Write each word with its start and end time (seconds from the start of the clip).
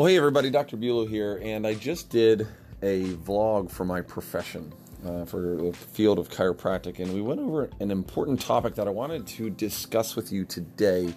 Well, 0.00 0.08
hey 0.08 0.16
everybody, 0.16 0.48
Dr. 0.48 0.78
Bulow 0.78 1.06
here, 1.06 1.38
and 1.44 1.66
I 1.66 1.74
just 1.74 2.08
did 2.08 2.48
a 2.80 3.12
vlog 3.16 3.70
for 3.70 3.84
my 3.84 4.00
profession, 4.00 4.72
uh, 5.04 5.26
for 5.26 5.56
the 5.56 5.74
field 5.74 6.18
of 6.18 6.30
chiropractic, 6.30 7.00
and 7.00 7.12
we 7.12 7.20
went 7.20 7.38
over 7.38 7.68
an 7.80 7.90
important 7.90 8.40
topic 8.40 8.76
that 8.76 8.88
I 8.88 8.92
wanted 8.92 9.26
to 9.26 9.50
discuss 9.50 10.16
with 10.16 10.32
you 10.32 10.46
today. 10.46 11.12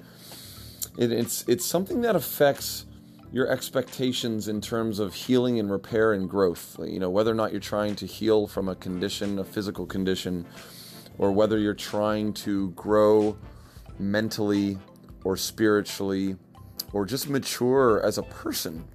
It, 0.98 1.14
it's 1.14 1.46
it's 1.48 1.66
something 1.66 2.02
that 2.02 2.18
affects 2.18 2.86
your 3.32 3.48
expectations 3.48 4.50
in 4.50 4.60
terms 4.60 5.00
of 5.00 5.14
healing 5.14 5.60
and 5.60 5.72
repair 5.72 6.12
and 6.12 6.30
growth. 6.30 6.76
You 6.84 7.00
know, 7.00 7.10
whether 7.10 7.32
or 7.32 7.36
not 7.36 7.54
you're 7.54 7.62
trying 7.62 7.96
to 7.96 8.06
heal 8.06 8.48
from 8.48 8.68
a 8.68 8.76
condition, 8.76 9.40
a 9.40 9.46
physical 9.46 9.86
condition, 9.86 10.46
or 11.18 11.32
whether 11.32 11.58
you're 11.58 11.74
trying 11.74 12.34
to 12.34 12.72
grow 12.72 13.38
mentally 13.98 14.78
or 15.24 15.38
spiritually 15.38 16.36
or 16.92 17.06
just 17.06 17.30
mature 17.30 18.02
as 18.04 18.18
a 18.18 18.24
person. 18.24 18.86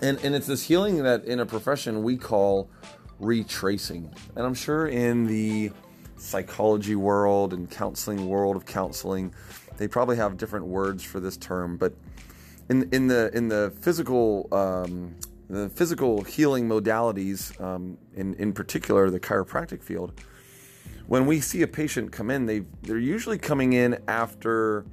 And, 0.00 0.18
and 0.24 0.34
it's 0.34 0.46
this 0.46 0.64
healing 0.64 1.02
that 1.02 1.24
in 1.24 1.40
a 1.40 1.46
profession 1.46 2.02
we 2.02 2.16
call 2.16 2.68
retracing. 3.20 4.12
And 4.34 4.44
I'm 4.44 4.54
sure 4.54 4.88
in 4.88 5.26
the 5.26 5.70
psychology 6.16 6.96
world 6.96 7.52
and 7.52 7.70
counseling 7.70 8.28
world 8.28 8.56
of 8.56 8.66
counseling, 8.66 9.34
they 9.76 9.88
probably 9.88 10.16
have 10.16 10.36
different 10.36 10.66
words 10.66 11.02
for 11.04 11.20
this 11.20 11.36
term. 11.36 11.76
But 11.76 11.94
in, 12.68 12.88
in 12.92 13.06
the 13.06 13.30
in 13.34 13.48
the 13.48 13.72
physical 13.80 14.48
um, 14.52 15.14
the 15.48 15.68
physical 15.68 16.22
healing 16.22 16.68
modalities, 16.68 17.60
um, 17.60 17.98
in 18.14 18.34
in 18.34 18.52
particular 18.52 19.10
the 19.10 19.20
chiropractic 19.20 19.82
field, 19.82 20.20
when 21.06 21.26
we 21.26 21.40
see 21.40 21.62
a 21.62 21.66
patient 21.66 22.12
come 22.12 22.30
in, 22.30 22.46
they 22.46 22.64
they're 22.82 22.98
usually 22.98 23.38
coming 23.38 23.72
in 23.72 24.02
after 24.08 24.84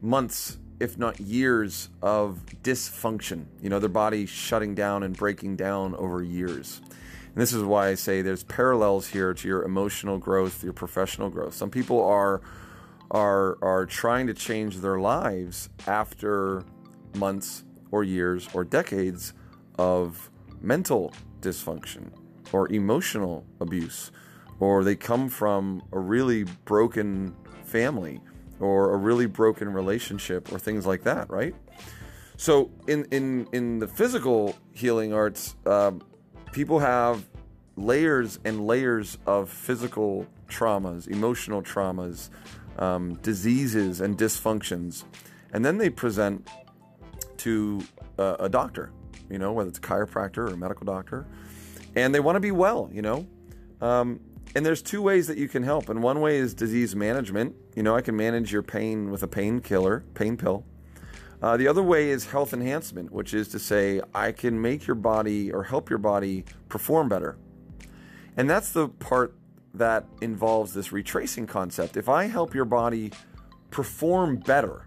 months 0.00 0.58
if 0.82 0.98
not 0.98 1.20
years 1.20 1.88
of 2.02 2.40
dysfunction. 2.64 3.44
You 3.62 3.70
know, 3.70 3.78
their 3.78 3.88
body 3.88 4.26
shutting 4.26 4.74
down 4.74 5.04
and 5.04 5.16
breaking 5.16 5.54
down 5.54 5.94
over 5.94 6.24
years. 6.24 6.80
And 6.82 7.36
this 7.36 7.52
is 7.52 7.62
why 7.62 7.88
I 7.88 7.94
say 7.94 8.20
there's 8.20 8.42
parallels 8.42 9.06
here 9.06 9.32
to 9.32 9.48
your 9.48 9.62
emotional 9.62 10.18
growth, 10.18 10.64
your 10.64 10.72
professional 10.72 11.30
growth. 11.30 11.54
Some 11.54 11.70
people 11.70 12.04
are 12.04 12.40
are 13.12 13.58
are 13.62 13.86
trying 13.86 14.26
to 14.26 14.34
change 14.34 14.78
their 14.78 14.98
lives 14.98 15.68
after 15.86 16.64
months 17.14 17.62
or 17.92 18.02
years 18.02 18.48
or 18.52 18.64
decades 18.64 19.34
of 19.78 20.30
mental 20.60 21.12
dysfunction 21.40 22.10
or 22.52 22.70
emotional 22.72 23.44
abuse 23.60 24.10
or 24.58 24.82
they 24.82 24.94
come 24.94 25.28
from 25.28 25.82
a 25.92 25.98
really 25.98 26.44
broken 26.64 27.34
family 27.64 28.20
or 28.60 28.94
a 28.94 28.96
really 28.96 29.26
broken 29.26 29.72
relationship 29.72 30.52
or 30.52 30.58
things 30.58 30.86
like 30.86 31.02
that, 31.02 31.30
right? 31.30 31.54
So 32.36 32.70
in 32.88 33.06
in 33.10 33.46
in 33.52 33.78
the 33.78 33.86
physical 33.86 34.56
healing 34.72 35.12
arts, 35.12 35.54
um, 35.66 36.02
people 36.52 36.78
have 36.80 37.24
layers 37.76 38.38
and 38.44 38.66
layers 38.66 39.18
of 39.26 39.50
physical 39.50 40.26
traumas, 40.48 41.08
emotional 41.08 41.62
traumas, 41.62 42.30
um, 42.78 43.14
diseases, 43.22 44.00
and 44.00 44.18
dysfunctions, 44.18 45.04
and 45.52 45.64
then 45.64 45.78
they 45.78 45.90
present 45.90 46.48
to 47.38 47.82
uh, 48.18 48.36
a 48.40 48.48
doctor, 48.48 48.90
you 49.30 49.38
know, 49.38 49.52
whether 49.52 49.68
it's 49.68 49.78
a 49.78 49.82
chiropractor 49.82 50.38
or 50.38 50.54
a 50.54 50.56
medical 50.56 50.84
doctor, 50.84 51.26
and 51.94 52.14
they 52.14 52.20
want 52.20 52.36
to 52.36 52.40
be 52.40 52.50
well, 52.50 52.88
you 52.92 53.02
know. 53.02 53.26
Um, 53.80 54.20
and 54.54 54.66
there's 54.66 54.82
two 54.82 55.00
ways 55.00 55.26
that 55.28 55.38
you 55.38 55.48
can 55.48 55.62
help. 55.62 55.88
And 55.88 56.02
one 56.02 56.20
way 56.20 56.36
is 56.36 56.54
disease 56.54 56.94
management. 56.94 57.54
You 57.74 57.82
know, 57.82 57.96
I 57.96 58.02
can 58.02 58.16
manage 58.16 58.52
your 58.52 58.62
pain 58.62 59.10
with 59.10 59.22
a 59.22 59.28
painkiller, 59.28 60.04
pain 60.14 60.36
pill. 60.36 60.64
Uh, 61.40 61.56
the 61.56 61.66
other 61.66 61.82
way 61.82 62.10
is 62.10 62.26
health 62.26 62.52
enhancement, 62.52 63.10
which 63.10 63.34
is 63.34 63.48
to 63.48 63.58
say, 63.58 64.00
I 64.14 64.30
can 64.30 64.60
make 64.60 64.86
your 64.86 64.94
body 64.94 65.50
or 65.50 65.64
help 65.64 65.90
your 65.90 65.98
body 65.98 66.44
perform 66.68 67.08
better. 67.08 67.36
And 68.36 68.48
that's 68.48 68.70
the 68.72 68.88
part 68.88 69.34
that 69.74 70.06
involves 70.20 70.74
this 70.74 70.92
retracing 70.92 71.46
concept. 71.46 71.96
If 71.96 72.08
I 72.08 72.24
help 72.24 72.54
your 72.54 72.64
body 72.64 73.10
perform 73.70 74.36
better, 74.36 74.86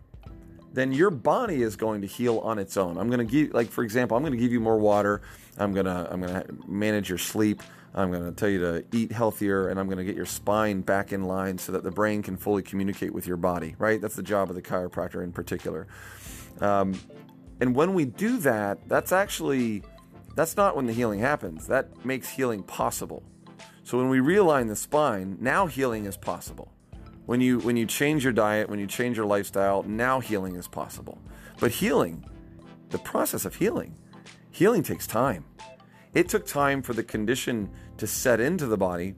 then 0.76 0.92
your 0.92 1.10
body 1.10 1.62
is 1.62 1.76
going 1.76 2.02
to 2.02 2.08
heal 2.08 2.40
on 2.40 2.60
its 2.60 2.78
own. 2.78 2.98
I'm 2.98 3.08
going 3.08 3.26
to 3.26 3.32
give, 3.32 3.54
like 3.54 3.70
for 3.70 3.84
example, 3.84 4.18
I'm 4.18 4.24
going 4.24 4.34
to 4.34 4.40
give 4.40 4.52
you 4.52 4.60
more 4.60 4.78
water. 4.78 5.22
I'm 5.58 5.74
going 5.74 5.86
to 5.86 6.08
I'm 6.12 6.22
going 6.22 6.34
to 6.34 6.46
manage 6.68 7.10
your 7.10 7.18
sleep. 7.18 7.64
I'm 7.94 8.12
going 8.12 8.26
to 8.26 8.34
tell 8.34 8.50
you 8.50 8.60
to 8.60 8.84
eat 8.92 9.14
healthier, 9.14 9.70
and 9.70 9.80
I'm 9.80 9.88
going 9.88 10.00
to 10.00 10.04
get 10.04 10.18
your 10.18 10.26
spine 10.26 10.82
back 10.82 11.14
in 11.14 11.24
line 11.24 11.58
so 11.58 11.72
that 11.72 11.84
the 11.84 11.92
brain 11.92 12.22
can 12.22 12.36
fully 12.36 12.62
communicate 12.62 13.14
with 13.14 13.26
your 13.26 13.38
body. 13.38 13.76
Right? 13.78 14.02
That's 14.02 14.16
the 14.16 14.24
job 14.24 14.50
of 14.50 14.56
the 14.56 14.62
chiropractor 14.62 15.24
in 15.24 15.32
particular. 15.32 15.88
Um, 16.60 17.00
and 17.62 17.74
when 17.74 17.94
we 17.94 18.04
do 18.04 18.38
that, 18.40 18.88
that's 18.90 19.14
actually 19.14 19.84
that's 20.36 20.58
not 20.58 20.76
when 20.76 20.88
the 20.88 20.94
healing 20.94 21.22
happens. 21.22 21.68
That 21.68 22.06
makes 22.06 22.30
healing 22.30 22.64
possible. 22.64 23.24
So 23.84 23.98
when 23.98 24.10
we 24.10 24.20
realign 24.20 24.68
the 24.68 24.76
spine, 24.76 25.38
now 25.40 25.68
healing 25.68 26.06
is 26.06 26.18
possible. 26.18 26.75
When 27.26 27.42
you 27.42 27.60
when 27.60 27.76
you 27.76 27.86
change 27.86 28.24
your 28.24 28.34
diet, 28.34 28.70
when 28.70 28.80
you 28.80 28.88
change 28.88 29.18
your 29.18 29.26
lifestyle, 29.26 29.84
now 29.84 30.20
healing 30.20 30.56
is 30.56 30.68
possible. 30.68 31.20
But 31.60 31.72
healing, 31.72 32.24
the 32.90 33.00
process 33.00 33.46
of 33.46 33.56
healing, 33.56 33.96
healing 34.52 34.84
takes 34.84 35.08
time. 35.08 35.46
It 36.14 36.30
took 36.30 36.46
time 36.46 36.82
for 36.82 36.94
the 36.94 37.04
condition 37.04 37.70
to 37.98 38.06
set 38.06 38.40
into 38.40 38.68
the 38.68 38.78
body, 38.78 39.16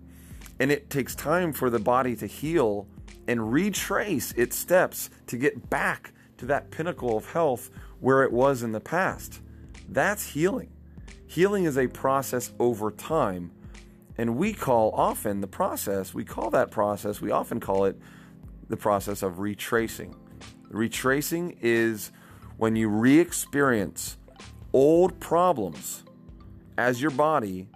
and 0.59 0.71
it 0.71 0.89
takes 0.89 1.15
time 1.15 1.51
for 1.51 1.69
the 1.69 1.79
body 1.79 2.15
to 2.15 2.27
heal 2.27 2.87
and 3.27 3.51
retrace 3.51 4.31
its 4.33 4.55
steps 4.55 5.09
to 5.27 5.37
get 5.37 5.69
back 5.69 6.13
to 6.37 6.45
that 6.45 6.71
pinnacle 6.71 7.17
of 7.17 7.31
health 7.31 7.69
where 7.99 8.23
it 8.23 8.31
was 8.31 8.63
in 8.63 8.71
the 8.71 8.79
past. 8.79 9.41
That's 9.89 10.31
healing. 10.31 10.69
Healing 11.25 11.65
is 11.65 11.77
a 11.77 11.87
process 11.87 12.53
over 12.57 12.89
time 12.89 13.51
and 14.17 14.35
we 14.35 14.53
call 14.53 14.91
often 14.93 15.41
the 15.41 15.47
process, 15.47 16.13
we 16.13 16.25
call 16.25 16.49
that 16.51 16.71
process, 16.71 17.21
we 17.21 17.31
often 17.31 17.59
call 17.59 17.85
it 17.85 17.99
the 18.69 18.77
process 18.77 19.21
of 19.21 19.39
retracing. 19.39 20.15
Retracing 20.69 21.57
is 21.61 22.11
when 22.57 22.75
you 22.75 22.89
re 22.89 23.19
experience 23.19 24.17
old 24.73 25.19
problems 25.19 26.03
as 26.77 27.01
your 27.01 27.11
body 27.11 27.69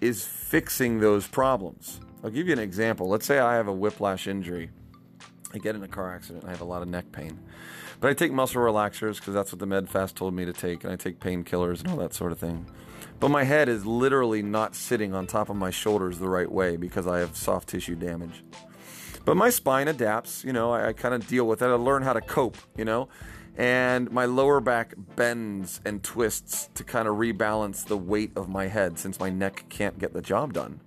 is 0.00 0.24
fixing 0.24 1.00
those 1.00 1.26
problems. 1.26 2.00
I'll 2.22 2.30
give 2.30 2.46
you 2.46 2.52
an 2.52 2.58
example. 2.58 3.08
Let's 3.08 3.26
say 3.26 3.38
I 3.38 3.54
have 3.54 3.68
a 3.68 3.72
whiplash 3.72 4.26
injury. 4.26 4.70
I 5.54 5.58
get 5.58 5.76
in 5.76 5.84
a 5.84 5.88
car 5.88 6.12
accident. 6.12 6.44
I 6.44 6.50
have 6.50 6.60
a 6.60 6.64
lot 6.64 6.82
of 6.82 6.88
neck 6.88 7.12
pain. 7.12 7.38
But 8.00 8.10
I 8.10 8.14
take 8.14 8.32
muscle 8.32 8.60
relaxers 8.60 9.18
because 9.18 9.34
that's 9.34 9.52
what 9.52 9.60
the 9.60 9.66
MedFast 9.66 10.14
told 10.14 10.34
me 10.34 10.44
to 10.44 10.52
take, 10.52 10.82
and 10.82 10.92
I 10.92 10.96
take 10.96 11.20
painkillers 11.20 11.80
and 11.80 11.90
all 11.90 11.96
that 11.98 12.12
sort 12.12 12.32
of 12.32 12.38
thing. 12.38 12.66
But 13.20 13.28
my 13.28 13.44
head 13.44 13.68
is 13.68 13.86
literally 13.86 14.42
not 14.42 14.74
sitting 14.74 15.14
on 15.14 15.28
top 15.28 15.48
of 15.48 15.56
my 15.56 15.70
shoulders 15.70 16.18
the 16.18 16.28
right 16.28 16.50
way 16.50 16.76
because 16.76 17.06
I 17.06 17.20
have 17.20 17.36
soft 17.36 17.68
tissue 17.68 17.94
damage. 17.94 18.42
But 19.24 19.36
my 19.36 19.48
spine 19.48 19.86
adapts, 19.86 20.44
you 20.44 20.52
know, 20.52 20.72
I, 20.72 20.88
I 20.88 20.92
kind 20.92 21.14
of 21.14 21.26
deal 21.28 21.46
with 21.46 21.62
it. 21.62 21.66
I 21.66 21.74
learn 21.74 22.02
how 22.02 22.12
to 22.12 22.20
cope, 22.20 22.58
you 22.76 22.84
know, 22.84 23.08
and 23.56 24.10
my 24.10 24.24
lower 24.24 24.60
back 24.60 24.94
bends 25.14 25.80
and 25.84 26.02
twists 26.02 26.68
to 26.74 26.82
kind 26.82 27.06
of 27.06 27.14
rebalance 27.14 27.86
the 27.86 27.96
weight 27.96 28.32
of 28.36 28.48
my 28.48 28.66
head 28.66 28.98
since 28.98 29.20
my 29.20 29.30
neck 29.30 29.66
can't 29.68 29.98
get 30.00 30.12
the 30.12 30.20
job 30.20 30.52
done. 30.52 30.80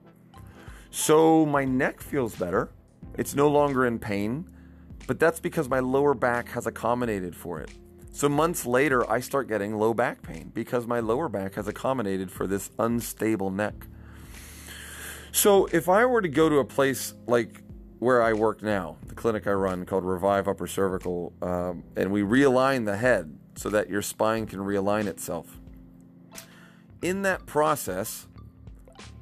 So 0.92 1.46
my 1.46 1.64
neck 1.64 2.02
feels 2.02 2.36
better. 2.36 2.70
It's 3.18 3.34
no 3.34 3.48
longer 3.48 3.86
in 3.86 3.98
pain, 3.98 4.48
but 5.08 5.20
that's 5.20 5.40
because 5.40 5.70
my 5.70 5.80
lower 5.80 6.14
back 6.14 6.50
has 6.50 6.68
accommodated 6.68 7.36
for 7.36 7.60
it. 7.60 7.72
So 8.12 8.28
months 8.28 8.66
later, 8.66 9.10
I 9.10 9.20
start 9.20 9.48
getting 9.48 9.78
low 9.78 9.94
back 9.94 10.22
pain 10.22 10.52
because 10.54 10.86
my 10.86 11.00
lower 11.00 11.30
back 11.30 11.54
has 11.56 11.68
accommodated 11.68 12.32
for 12.32 12.48
this 12.48 12.72
unstable 12.78 13.52
neck. 13.52 13.76
So 15.32 15.68
if 15.68 15.88
I 15.88 16.06
were 16.06 16.22
to 16.22 16.28
go 16.28 16.50
to 16.50 16.58
a 16.58 16.66
place 16.66 17.14
like 17.28 17.62
where 18.00 18.22
I 18.22 18.34
work 18.34 18.62
now, 18.62 18.98
the 19.06 19.16
clinic 19.16 19.48
I 19.48 19.52
run 19.52 19.86
called 19.86 20.04
Revive 20.04 20.48
Upper 20.48 20.68
Cervical, 20.68 21.34
um, 21.42 21.84
and 21.96 22.12
we 22.12 22.22
realign 22.22 22.86
the 22.86 22.98
head 22.98 23.38
so 23.56 23.70
that 23.70 23.90
your 23.90 24.02
spine 24.02 24.46
can 24.46 24.60
realign 24.60 25.06
itself. 25.06 25.60
In 27.02 27.22
that 27.22 27.46
process, 27.46 28.28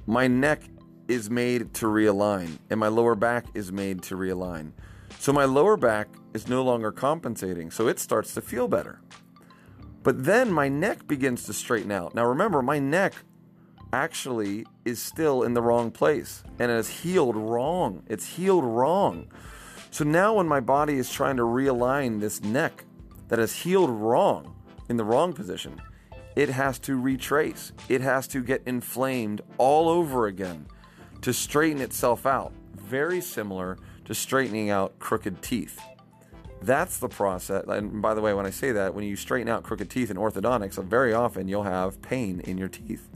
my 0.06 0.28
neck 0.28 0.64
is 1.08 1.30
made 1.30 1.74
to 1.76 1.86
realign 1.86 2.58
and 2.70 2.80
my 2.80 2.88
lower 2.88 3.16
back 3.16 3.46
is 3.54 3.72
made 3.72 4.02
to 4.04 4.16
realign. 4.16 4.72
So 5.20 5.34
my 5.34 5.46
lower 5.46 5.78
back 5.78 6.08
is 6.34 6.48
no 6.48 6.64
longer 6.64 6.92
compensating, 6.92 7.72
so 7.72 7.88
it 7.88 8.00
starts 8.00 8.34
to 8.34 8.42
feel 8.42 8.68
better. 8.68 9.02
But 10.04 10.24
then 10.24 10.52
my 10.52 10.70
neck 10.70 11.08
begins 11.08 11.46
to 11.46 11.54
straighten 11.54 11.92
out. 11.92 12.14
Now 12.14 12.26
remember, 12.26 12.62
my 12.62 12.78
neck 12.78 13.14
actually 13.92 14.66
is 14.84 15.02
still 15.02 15.42
in 15.44 15.54
the 15.54 15.62
wrong 15.62 15.90
place 15.90 16.44
and 16.60 16.70
it 16.70 16.76
is 16.76 16.90
healed 16.90 17.36
wrong. 17.36 18.04
It's 18.08 18.36
healed 18.36 18.66
wrong. 18.66 19.28
So 19.90 20.04
now 20.04 20.36
when 20.36 20.48
my 20.48 20.60
body 20.60 20.96
is 20.98 21.10
trying 21.10 21.38
to 21.38 21.44
realign 21.44 22.20
this 22.20 22.44
neck 22.44 22.84
that 23.30 23.40
is 23.40 23.56
healed 23.56 23.90
wrong 23.90 24.56
in 24.90 24.98
the 24.98 25.04
wrong 25.04 25.34
position, 25.34 25.82
it 26.36 26.50
has 26.50 26.78
to 26.80 27.00
retrace. 27.00 27.72
It 27.88 28.02
has 28.02 28.28
to 28.28 28.44
get 28.44 28.62
inflamed 28.66 29.42
all 29.58 29.88
over 29.88 30.28
again 30.28 30.68
to 31.22 31.34
straighten 31.34 31.82
itself 31.82 32.26
out. 32.26 32.52
Very 32.76 33.22
similar 33.22 33.78
to 34.06 34.16
straightening 34.16 34.70
out 34.70 34.98
crooked 35.00 35.42
teeth. 35.42 35.80
That's 36.62 36.98
the 36.98 37.10
process. 37.10 37.66
And 37.68 38.02
by 38.02 38.14
the 38.14 38.22
way, 38.22 38.34
when 38.34 38.46
I 38.46 38.50
say 38.50 38.72
that, 38.72 38.94
when 38.94 39.04
you 39.04 39.16
straighten 39.16 39.50
out 39.50 39.64
crooked 39.64 39.90
teeth 39.90 40.10
in 40.10 40.18
orthodontics, 40.18 40.84
very 40.84 41.14
often 41.14 41.48
you'll 41.48 41.64
have 41.64 42.02
pain 42.02 42.40
in 42.42 42.58
your 42.58 42.70
teeth. 42.70 43.08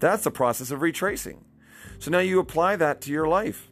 That's 0.00 0.24
the 0.24 0.30
process 0.30 0.70
of 0.70 0.80
retracing. 0.80 1.44
So 1.98 2.10
now 2.10 2.18
you 2.18 2.40
apply 2.40 2.76
that 2.76 3.00
to 3.02 3.12
your 3.12 3.28
life. 3.28 3.70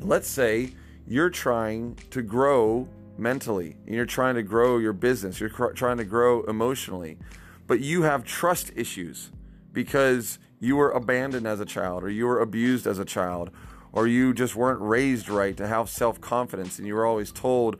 Let's 0.00 0.28
say 0.28 0.72
you're 1.06 1.30
trying 1.30 1.96
to 2.10 2.22
grow 2.22 2.88
mentally, 3.16 3.76
and 3.86 3.94
you're 3.94 4.06
trying 4.06 4.36
to 4.36 4.42
grow 4.42 4.78
your 4.78 4.92
business, 4.92 5.40
you're 5.40 5.50
cr- 5.50 5.72
trying 5.72 5.96
to 5.96 6.04
grow 6.04 6.42
emotionally, 6.42 7.18
but 7.66 7.80
you 7.80 8.02
have 8.02 8.24
trust 8.24 8.70
issues 8.76 9.30
because 9.72 10.38
you 10.60 10.76
were 10.76 10.90
abandoned 10.90 11.46
as 11.46 11.60
a 11.60 11.64
child, 11.64 12.04
or 12.04 12.10
you 12.10 12.26
were 12.26 12.40
abused 12.40 12.86
as 12.86 12.98
a 12.98 13.04
child, 13.04 13.50
or 13.92 14.06
you 14.06 14.34
just 14.34 14.54
weren't 14.54 14.80
raised 14.80 15.28
right 15.28 15.56
to 15.56 15.66
have 15.66 15.88
self 15.88 16.20
confidence, 16.20 16.78
and 16.78 16.86
you 16.86 16.94
were 16.94 17.06
always 17.06 17.32
told 17.32 17.76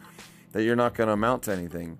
that 0.52 0.62
you're 0.62 0.76
not 0.76 0.94
going 0.94 1.08
to 1.08 1.12
amount 1.12 1.44
to 1.44 1.52
anything. 1.52 1.98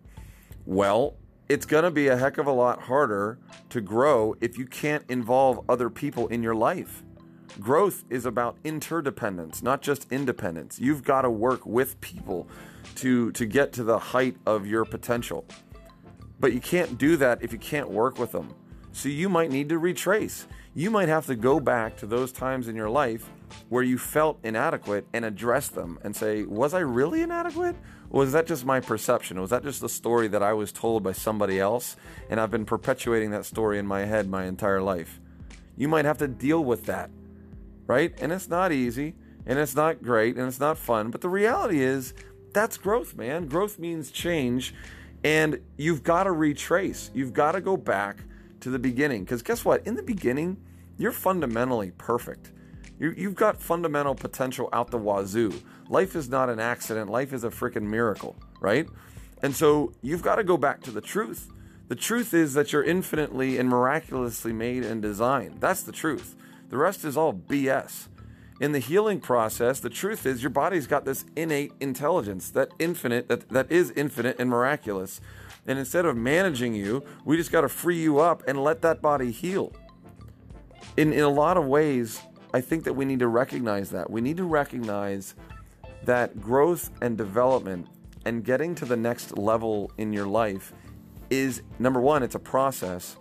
Well, 0.64 1.16
it's 1.48 1.64
going 1.64 1.84
to 1.84 1.90
be 1.90 2.08
a 2.08 2.16
heck 2.16 2.38
of 2.38 2.46
a 2.46 2.52
lot 2.52 2.82
harder 2.82 3.38
to 3.70 3.80
grow 3.80 4.34
if 4.40 4.58
you 4.58 4.66
can't 4.66 5.04
involve 5.08 5.64
other 5.68 5.88
people 5.88 6.28
in 6.28 6.42
your 6.42 6.54
life. 6.54 7.02
Growth 7.58 8.04
is 8.10 8.26
about 8.26 8.56
interdependence, 8.64 9.62
not 9.62 9.80
just 9.80 10.06
independence. 10.12 10.78
You've 10.78 11.02
got 11.02 11.22
to 11.22 11.30
work 11.30 11.64
with 11.64 12.00
people 12.00 12.48
to 12.96 13.32
to 13.32 13.46
get 13.46 13.72
to 13.74 13.84
the 13.84 13.98
height 13.98 14.36
of 14.46 14.66
your 14.66 14.84
potential. 14.84 15.46
But 16.38 16.52
you 16.52 16.60
can't 16.60 16.98
do 16.98 17.16
that 17.16 17.42
if 17.42 17.52
you 17.52 17.58
can't 17.58 17.90
work 17.90 18.18
with 18.18 18.32
them. 18.32 18.54
So 18.92 19.08
you 19.08 19.28
might 19.28 19.50
need 19.50 19.68
to 19.70 19.78
retrace. 19.78 20.46
You 20.78 20.92
might 20.92 21.08
have 21.08 21.26
to 21.26 21.34
go 21.34 21.58
back 21.58 21.96
to 21.96 22.06
those 22.06 22.30
times 22.30 22.68
in 22.68 22.76
your 22.76 22.88
life 22.88 23.28
where 23.68 23.82
you 23.82 23.98
felt 23.98 24.38
inadequate 24.44 25.08
and 25.12 25.24
address 25.24 25.66
them 25.66 25.98
and 26.04 26.14
say, 26.14 26.44
Was 26.44 26.72
I 26.72 26.78
really 26.78 27.20
inadequate? 27.20 27.74
Or 28.10 28.20
was 28.20 28.30
that 28.30 28.46
just 28.46 28.64
my 28.64 28.78
perception? 28.78 29.40
Was 29.40 29.50
that 29.50 29.64
just 29.64 29.80
the 29.80 29.88
story 29.88 30.28
that 30.28 30.40
I 30.40 30.52
was 30.52 30.70
told 30.70 31.02
by 31.02 31.10
somebody 31.10 31.58
else? 31.58 31.96
And 32.30 32.38
I've 32.38 32.52
been 32.52 32.64
perpetuating 32.64 33.32
that 33.32 33.44
story 33.44 33.80
in 33.80 33.88
my 33.88 34.04
head 34.04 34.30
my 34.30 34.44
entire 34.44 34.80
life. 34.80 35.18
You 35.76 35.88
might 35.88 36.04
have 36.04 36.18
to 36.18 36.28
deal 36.28 36.62
with 36.62 36.86
that, 36.86 37.10
right? 37.88 38.14
And 38.20 38.30
it's 38.30 38.48
not 38.48 38.70
easy 38.70 39.16
and 39.46 39.58
it's 39.58 39.74
not 39.74 40.00
great 40.00 40.36
and 40.36 40.46
it's 40.46 40.60
not 40.60 40.78
fun. 40.78 41.10
But 41.10 41.22
the 41.22 41.28
reality 41.28 41.80
is, 41.80 42.14
that's 42.52 42.76
growth, 42.76 43.16
man. 43.16 43.48
Growth 43.48 43.80
means 43.80 44.12
change. 44.12 44.76
And 45.24 45.58
you've 45.76 46.04
got 46.04 46.22
to 46.22 46.30
retrace. 46.30 47.10
You've 47.14 47.32
got 47.32 47.52
to 47.52 47.60
go 47.60 47.76
back 47.76 48.18
to 48.60 48.70
the 48.70 48.78
beginning. 48.78 49.24
Because 49.24 49.42
guess 49.42 49.64
what? 49.64 49.84
In 49.84 49.96
the 49.96 50.04
beginning, 50.04 50.56
you're 50.98 51.12
fundamentally 51.12 51.92
perfect. 51.96 52.52
You, 52.98 53.14
you've 53.16 53.36
got 53.36 53.60
fundamental 53.60 54.14
potential 54.14 54.68
out 54.72 54.90
the 54.90 54.98
wazoo. 54.98 55.52
Life 55.88 56.16
is 56.16 56.28
not 56.28 56.50
an 56.50 56.60
accident, 56.60 57.08
life 57.08 57.32
is 57.32 57.44
a 57.44 57.50
freaking 57.50 57.84
miracle, 57.84 58.36
right? 58.60 58.86
And 59.42 59.54
so 59.54 59.92
you've 60.02 60.22
got 60.22 60.36
to 60.36 60.44
go 60.44 60.56
back 60.56 60.82
to 60.82 60.90
the 60.90 61.00
truth. 61.00 61.50
The 61.86 61.94
truth 61.94 62.34
is 62.34 62.52
that 62.54 62.72
you're 62.72 62.82
infinitely 62.82 63.56
and 63.56 63.68
miraculously 63.68 64.52
made 64.52 64.84
and 64.84 65.00
designed. 65.00 65.60
That's 65.60 65.82
the 65.82 65.92
truth. 65.92 66.34
The 66.68 66.76
rest 66.76 67.04
is 67.04 67.16
all 67.16 67.32
BS. 67.32 68.08
In 68.60 68.72
the 68.72 68.80
healing 68.80 69.20
process, 69.20 69.78
the 69.78 69.88
truth 69.88 70.26
is 70.26 70.42
your 70.42 70.50
body's 70.50 70.88
got 70.88 71.04
this 71.04 71.24
innate 71.36 71.72
intelligence, 71.78 72.50
that 72.50 72.70
infinite, 72.80 73.28
that, 73.28 73.48
that 73.50 73.70
is 73.70 73.92
infinite 73.92 74.36
and 74.40 74.50
miraculous. 74.50 75.20
And 75.66 75.78
instead 75.78 76.04
of 76.04 76.16
managing 76.16 76.74
you, 76.74 77.04
we 77.24 77.36
just 77.36 77.52
got 77.52 77.60
to 77.60 77.68
free 77.68 78.02
you 78.02 78.18
up 78.18 78.42
and 78.48 78.62
let 78.62 78.82
that 78.82 79.00
body 79.00 79.30
heal. 79.30 79.72
In, 80.98 81.12
in 81.12 81.20
a 81.20 81.28
lot 81.28 81.56
of 81.56 81.64
ways, 81.64 82.20
I 82.52 82.60
think 82.60 82.82
that 82.82 82.94
we 82.94 83.04
need 83.04 83.20
to 83.20 83.28
recognize 83.28 83.90
that. 83.90 84.10
We 84.10 84.20
need 84.20 84.36
to 84.38 84.44
recognize 84.44 85.36
that 86.02 86.40
growth 86.40 86.90
and 87.00 87.16
development 87.16 87.86
and 88.24 88.44
getting 88.44 88.74
to 88.74 88.84
the 88.84 88.96
next 88.96 89.38
level 89.38 89.92
in 89.96 90.12
your 90.12 90.26
life 90.26 90.72
is 91.30 91.62
number 91.78 92.00
one, 92.00 92.24
it's 92.24 92.34
a 92.34 92.40
process. 92.40 93.16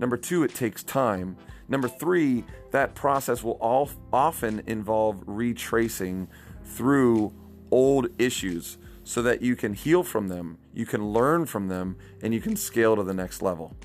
Number 0.00 0.16
two, 0.16 0.42
it 0.42 0.56
takes 0.56 0.82
time. 0.82 1.36
Number 1.68 1.86
three, 1.86 2.42
that 2.72 2.96
process 2.96 3.44
will 3.44 3.58
all, 3.60 3.88
often 4.12 4.64
involve 4.66 5.22
retracing 5.24 6.26
through 6.64 7.32
old 7.70 8.08
issues 8.18 8.76
so 9.04 9.22
that 9.22 9.40
you 9.40 9.54
can 9.54 9.74
heal 9.74 10.02
from 10.02 10.26
them, 10.26 10.58
you 10.74 10.84
can 10.84 11.12
learn 11.12 11.46
from 11.46 11.68
them, 11.68 11.96
and 12.24 12.34
you 12.34 12.40
can 12.40 12.56
scale 12.56 12.96
to 12.96 13.04
the 13.04 13.14
next 13.14 13.40
level. 13.40 13.76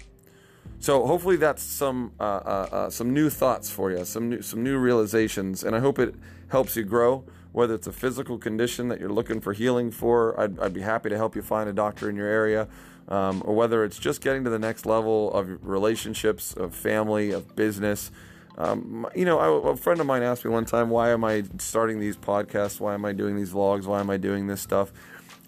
So 0.80 1.06
hopefully 1.08 1.36
that's 1.38 1.64
some 1.64 2.12
uh, 2.20 2.24
uh, 2.24 2.70
uh, 2.72 2.90
some 2.90 3.14
new 3.14 3.30
thoughts 3.30 3.72
for 3.72 3.92
you, 3.92 4.06
some 4.06 4.30
new, 4.30 4.42
some 4.42 4.64
new 4.64 4.78
realizations, 4.78 5.64
and 5.64 5.76
I 5.76 5.80
hope 5.80 5.98
it 5.98 6.16
helps 6.50 6.76
you 6.76 6.84
grow. 6.84 7.24
Whether 7.54 7.74
it's 7.74 7.88
a 7.88 7.92
physical 7.92 8.38
condition 8.38 8.90
that 8.90 9.00
you're 9.00 9.12
looking 9.12 9.40
for 9.40 9.54
healing 9.54 9.90
for, 9.90 10.40
I'd, 10.40 10.60
I'd 10.60 10.74
be 10.74 10.82
happy 10.82 11.10
to 11.10 11.16
help 11.16 11.36
you 11.36 11.42
find 11.42 11.70
a 11.70 11.74
doctor 11.74 12.10
in 12.10 12.16
your 12.18 12.28
area, 12.28 12.68
um, 13.08 13.42
or 13.46 13.56
whether 13.56 13.84
it's 13.86 13.98
just 13.98 14.22
getting 14.22 14.44
to 14.44 14.50
the 14.50 14.60
next 14.60 14.86
level 14.86 15.32
of 15.34 15.66
relationships, 15.66 16.54
of 16.54 16.76
family, 16.76 17.32
of 17.32 17.56
business. 17.56 18.12
Um, 18.58 19.08
you 19.16 19.26
know, 19.26 19.40
I, 19.40 19.72
a 19.72 19.76
friend 19.76 20.00
of 20.00 20.06
mine 20.06 20.22
asked 20.22 20.46
me 20.46 20.52
one 20.52 20.66
time, 20.66 20.90
"Why 20.90 21.10
am 21.10 21.24
I 21.24 21.46
starting 21.58 22.00
these 22.00 22.18
podcasts? 22.18 22.80
Why 22.80 22.94
am 22.94 23.06
I 23.06 23.14
doing 23.14 23.36
these 23.36 23.52
vlogs? 23.52 23.86
Why 23.86 24.02
am 24.02 24.10
I 24.10 24.18
doing 24.18 24.48
this 24.48 24.62
stuff?" 24.62 24.92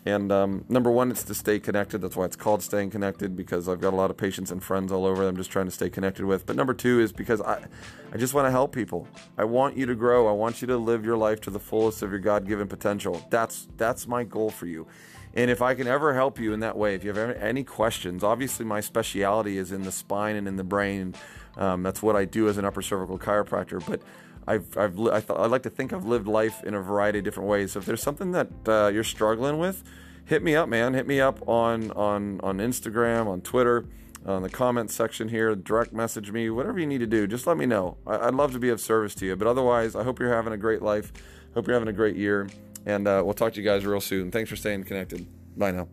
And 0.08 0.32
um, 0.32 0.64
number 0.70 0.90
one, 0.90 1.12
it's 1.12 1.24
to 1.24 1.36
stay 1.36 1.60
connected. 1.60 1.98
That's 2.00 2.16
why 2.16 2.24
it's 2.24 2.38
called 2.38 2.64
staying 2.64 2.92
connected 2.92 3.36
because 3.36 3.68
I've 3.68 3.82
got 3.82 3.92
a 3.92 3.98
lot 3.98 4.10
of 4.10 4.16
patients 4.16 4.52
and 4.52 4.64
friends 4.64 4.90
all 4.90 5.06
over. 5.06 5.28
I'm 5.28 5.36
just 5.36 5.52
trying 5.52 5.66
to 5.66 5.72
stay 5.72 5.90
connected 5.90 6.24
with. 6.24 6.46
But 6.46 6.56
number 6.56 6.74
two 6.74 7.02
is 7.02 7.12
because 7.12 7.42
I, 7.42 7.66
I 8.14 8.18
just 8.18 8.34
want 8.34 8.48
to 8.48 8.52
help 8.52 8.72
people. 8.74 9.06
I 9.38 9.44
want 9.44 9.76
you 9.76 9.86
to 9.86 9.96
grow. 9.96 10.30
I 10.30 10.32
want 10.32 10.62
you 10.62 10.68
to 10.68 10.78
live 10.78 11.04
your 11.04 11.18
life 11.18 11.42
to 11.42 11.50
the 11.50 11.60
fullest 11.60 12.04
of 12.04 12.12
your 12.12 12.22
God-given 12.22 12.70
potential. 12.70 13.22
That's 13.30 13.68
that's 13.76 14.08
my 14.08 14.24
goal 14.24 14.50
for 14.50 14.66
you. 14.66 14.88
And 15.34 15.52
if 15.52 15.62
I 15.62 15.76
can 15.76 15.88
ever 15.88 16.14
help 16.14 16.40
you 16.40 16.54
in 16.54 16.62
that 16.62 16.78
way, 16.78 16.96
if 16.96 17.04
you 17.04 17.14
have 17.14 17.36
any 17.36 17.66
questions, 17.66 18.24
obviously 18.24 18.66
my 18.66 18.80
specialty 18.80 19.58
is 19.58 19.74
in 19.74 19.82
the 19.82 19.92
spine 19.92 20.38
and 20.38 20.48
in 20.48 20.56
the 20.56 20.64
brain. 20.64 21.16
Um, 21.58 21.84
that's 21.84 22.02
what 22.02 22.16
I 22.16 22.24
do 22.24 22.48
as 22.48 22.58
an 22.58 22.64
upper 22.64 22.82
cervical 22.82 23.20
chiropractor. 23.20 23.86
But 23.86 24.02
I've, 24.48 24.78
I've 24.78 25.00
I, 25.00 25.20
th- 25.20 25.38
I 25.38 25.46
like 25.48 25.64
to 25.64 25.70
think 25.70 25.94
I've 25.94 26.06
lived 26.06 26.28
life 26.28 26.64
in 26.64 26.74
a 26.74 26.82
variety 26.82 27.20
of 27.20 27.26
different 27.26 27.50
ways. 27.50 27.74
So 27.74 27.80
if 27.80 27.86
there's 27.86 28.02
something 28.02 28.32
that 28.32 28.48
uh, 28.66 28.88
you're 28.88 29.04
struggling 29.04 29.58
with, 29.58 29.84
hit 30.26 30.42
me 30.42 30.56
up, 30.56 30.70
man. 30.70 30.94
Hit 30.94 31.08
me 31.08 31.20
up 31.20 31.48
on 31.48 31.92
on 31.92 32.40
on 32.42 32.60
Instagram, 32.60 33.28
on 33.28 33.42
Twitter, 33.42 33.86
on 34.26 34.44
the 34.44 34.50
comments 34.50 34.96
section 34.96 35.30
here. 35.30 35.56
Direct 35.56 35.92
message 35.92 36.32
me, 36.32 36.50
whatever 36.50 36.80
you 36.80 36.88
need 36.88 37.00
to 37.00 37.08
do. 37.08 37.28
Just 37.28 37.46
let 37.46 37.58
me 37.58 37.66
know. 37.66 37.98
I, 38.08 38.26
would 38.26 38.36
love 38.36 38.54
to 38.54 38.60
be 38.60 38.70
of 38.70 38.80
service 38.80 39.14
to 39.16 39.26
you. 39.26 39.36
But 39.36 39.48
otherwise, 39.48 39.96
I 39.96 40.04
hope 40.04 40.20
you're 40.20 40.34
having 40.34 40.54
a 40.54 40.58
great 40.58 40.82
life. 40.82 41.12
Hope 41.54 41.68
you're 41.68 41.76
having 41.76 41.90
a 41.90 41.94
great 41.94 42.16
year, 42.16 42.48
and 42.86 43.08
uh, 43.08 43.22
we'll 43.26 43.34
talk 43.34 43.54
to 43.54 43.60
you 43.62 43.66
guys 43.66 43.86
real 43.86 44.02
soon. 44.02 44.32
Thanks 44.32 44.50
for 44.50 44.56
staying 44.56 44.84
connected. 44.86 45.28
Bye 45.58 45.72
now. 45.72 45.88